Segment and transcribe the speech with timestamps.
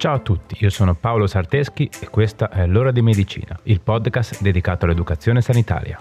[0.00, 4.40] Ciao a tutti, io sono Paolo Sarteschi e questa è L'ora di medicina, il podcast
[4.40, 6.00] dedicato all'educazione sanitaria.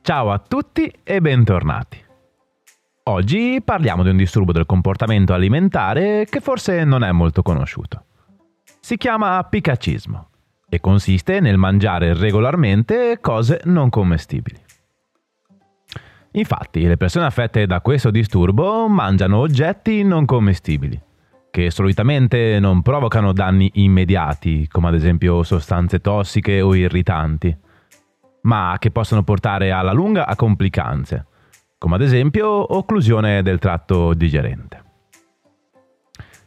[0.00, 2.02] Ciao a tutti e bentornati.
[3.02, 8.06] Oggi parliamo di un disturbo del comportamento alimentare che forse non è molto conosciuto.
[8.84, 10.28] Si chiama picacismo
[10.68, 14.58] e consiste nel mangiare regolarmente cose non commestibili.
[16.32, 21.00] Infatti, le persone affette da questo disturbo mangiano oggetti non commestibili,
[21.52, 27.56] che solitamente non provocano danni immediati, come ad esempio sostanze tossiche o irritanti,
[28.42, 31.26] ma che possono portare alla lunga a complicanze,
[31.78, 34.81] come ad esempio occlusione del tratto digerente.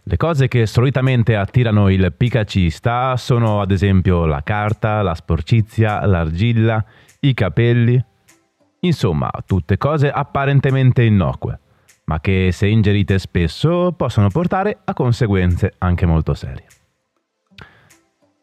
[0.07, 6.85] Le cose che solitamente attirano il picacista sono ad esempio la carta, la sporcizia, l'argilla,
[7.21, 7.99] i capelli,
[8.81, 11.59] insomma tutte cose apparentemente innocue,
[12.03, 16.67] ma che se ingerite spesso possono portare a conseguenze anche molto serie.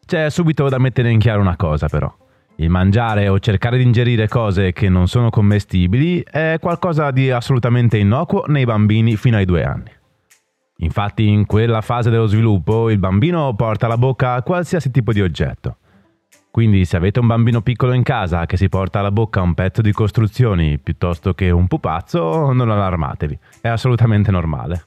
[0.05, 2.13] C'è subito da mettere in chiaro una cosa però.
[2.57, 7.97] Il mangiare o cercare di ingerire cose che non sono commestibili è qualcosa di assolutamente
[7.97, 10.01] innocuo nei bambini fino ai due anni.
[10.83, 15.77] Infatti in quella fase dello sviluppo il bambino porta alla bocca qualsiasi tipo di oggetto.
[16.51, 19.81] Quindi se avete un bambino piccolo in casa che si porta alla bocca un pezzo
[19.81, 24.85] di costruzioni piuttosto che un pupazzo, non allarmatevi, è assolutamente normale.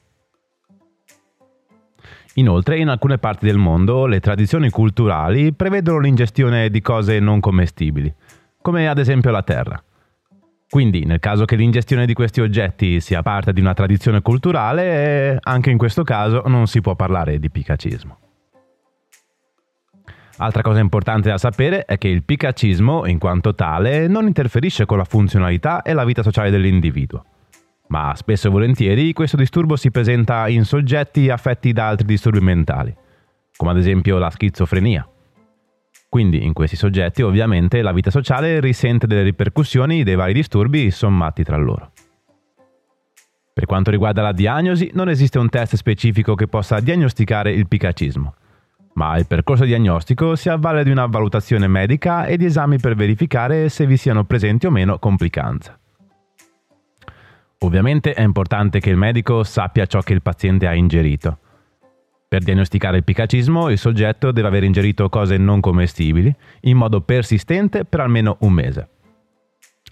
[2.35, 8.13] Inoltre, in alcune parti del mondo le tradizioni culturali prevedono l'ingestione di cose non commestibili,
[8.61, 9.83] come ad esempio la terra.
[10.69, 15.69] Quindi, nel caso che l'ingestione di questi oggetti sia parte di una tradizione culturale, anche
[15.69, 18.17] in questo caso non si può parlare di picacismo.
[20.39, 24.97] Altra cosa importante da sapere è che il picacismo, in quanto tale, non interferisce con
[24.97, 27.23] la funzionalità e la vita sociale dell'individuo
[27.87, 32.95] ma spesso e volentieri questo disturbo si presenta in soggetti affetti da altri disturbi mentali,
[33.55, 35.07] come ad esempio la schizofrenia.
[36.09, 41.43] Quindi in questi soggetti ovviamente la vita sociale risente delle ripercussioni dei vari disturbi sommati
[41.43, 41.91] tra loro.
[43.53, 48.35] Per quanto riguarda la diagnosi, non esiste un test specifico che possa diagnosticare il picacismo,
[48.93, 53.69] ma il percorso diagnostico si avvale di una valutazione medica e di esami per verificare
[53.69, 55.79] se vi siano presenti o meno complicanze.
[57.59, 61.39] Ovviamente è importante che il medico sappia ciò che il paziente ha ingerito.
[62.29, 67.85] Per diagnosticare il picacismo il soggetto deve aver ingerito cose non commestibili in modo persistente
[67.85, 68.89] per almeno un mese.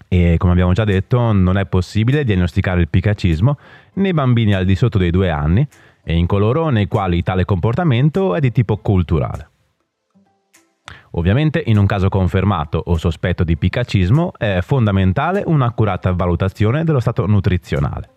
[0.06, 3.56] E come abbiamo già detto non è possibile diagnosticare il picacismo
[3.94, 5.66] nei bambini al di sotto dei due anni
[6.04, 9.50] e in coloro nei quali tale comportamento è di tipo culturale.
[11.12, 17.24] Ovviamente in un caso confermato o sospetto di picacismo è fondamentale un'accurata valutazione dello stato
[17.26, 18.15] nutrizionale.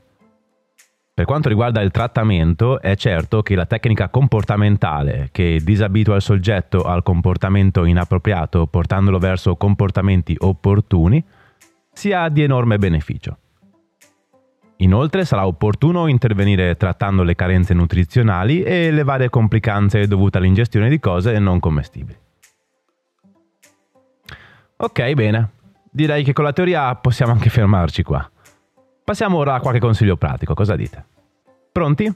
[1.20, 6.84] Per quanto riguarda il trattamento, è certo che la tecnica comportamentale che disabitua il soggetto
[6.84, 11.22] al comportamento inappropriato portandolo verso comportamenti opportuni
[11.92, 13.38] sia di enorme beneficio.
[14.78, 21.00] Inoltre sarà opportuno intervenire trattando le carenze nutrizionali e le varie complicanze dovute all'ingestione di
[21.00, 22.18] cose non commestibili.
[24.78, 25.50] Ok, bene.
[25.92, 28.32] Direi che con la teoria possiamo anche fermarci qua.
[29.10, 31.04] Passiamo ora a qualche consiglio pratico, cosa dite?
[31.72, 32.14] Pronti?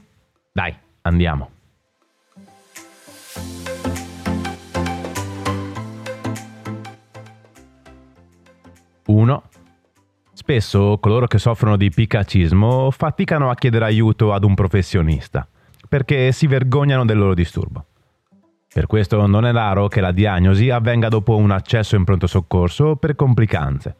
[0.52, 0.72] Dai,
[1.02, 1.50] andiamo.
[9.06, 9.42] Uno.
[10.34, 15.48] Spesso coloro che soffrono di picacismo faticano a chiedere aiuto ad un professionista,
[15.88, 17.86] perché si vergognano del loro disturbo.
[18.72, 22.94] Per questo non è raro che la diagnosi avvenga dopo un accesso in pronto soccorso
[22.94, 23.96] per complicanze,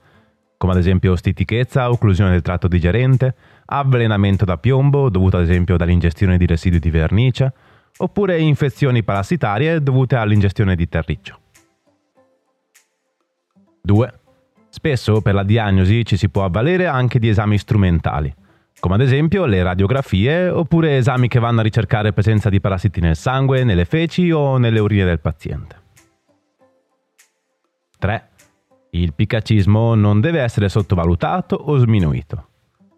[0.65, 3.35] come ad esempio stitichezza, occlusione del tratto digerente,
[3.67, 7.53] avvelenamento da piombo dovuto ad esempio dall'ingestione di residui di vernice,
[7.99, 11.38] oppure infezioni parassitarie dovute all'ingestione di terriccio.
[13.83, 14.21] 2.
[14.71, 18.35] Spesso per la diagnosi ci si può avvalere anche di esami strumentali,
[18.81, 23.17] come ad esempio le radiografie oppure esami che vanno a ricercare presenza di parassiti nel
[23.17, 25.83] sangue, nelle feci o nelle urine del paziente.
[27.99, 28.29] 3.
[28.94, 32.46] Il picacismo non deve essere sottovalutato o sminuito,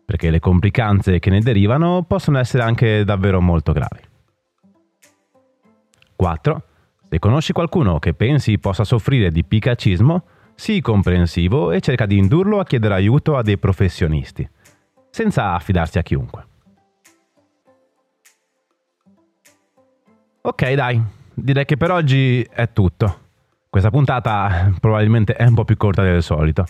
[0.04, 4.00] perché le complicanze che ne derivano possono essere anche davvero molto gravi.
[6.14, 6.62] 4.
[7.08, 12.58] Se conosci qualcuno che pensi possa soffrire di picacismo, sii comprensivo e cerca di indurlo
[12.58, 14.46] a chiedere aiuto a dei professionisti
[15.08, 16.46] senza affidarsi a chiunque.
[20.42, 21.02] Ok, dai,
[21.32, 23.24] direi che per oggi è tutto.
[23.76, 26.64] Questa puntata probabilmente è un po' più corta del solito,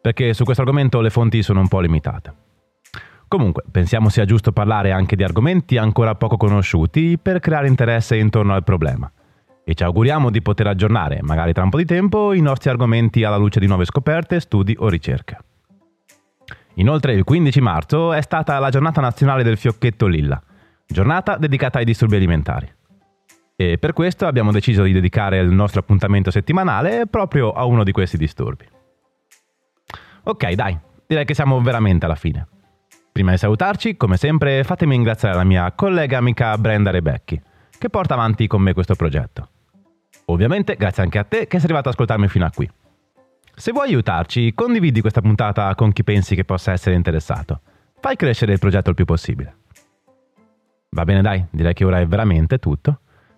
[0.00, 2.34] perché su questo argomento le fonti sono un po' limitate.
[3.28, 8.52] Comunque, pensiamo sia giusto parlare anche di argomenti ancora poco conosciuti per creare interesse intorno
[8.52, 9.08] al problema.
[9.62, 13.22] E ci auguriamo di poter aggiornare, magari tra un po' di tempo, i nostri argomenti
[13.22, 15.38] alla luce di nuove scoperte, studi o ricerche.
[16.74, 20.42] Inoltre il 15 marzo è stata la giornata nazionale del fiocchetto lilla,
[20.84, 22.68] giornata dedicata ai disturbi alimentari.
[23.56, 27.92] E per questo abbiamo deciso di dedicare il nostro appuntamento settimanale proprio a uno di
[27.92, 28.66] questi disturbi.
[30.24, 32.48] Ok, dai, direi che siamo veramente alla fine.
[33.12, 37.40] Prima di salutarci, come sempre, fatemi ringraziare la mia collega amica Brenda Rebecchi,
[37.78, 39.50] che porta avanti con me questo progetto.
[40.26, 42.68] Ovviamente grazie anche a te che sei arrivato ad ascoltarmi fino a qui.
[43.54, 47.60] Se vuoi aiutarci, condividi questa puntata con chi pensi che possa essere interessato.
[48.00, 49.58] Fai crescere il progetto il più possibile.
[50.90, 53.00] Va bene dai, direi che ora è veramente tutto.